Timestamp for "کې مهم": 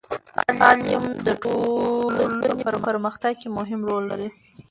3.41-3.79